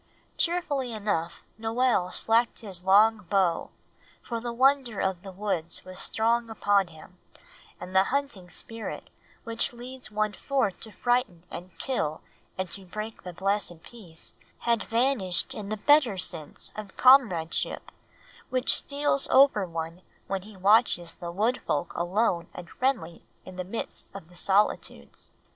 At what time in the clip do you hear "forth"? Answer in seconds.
10.33-10.79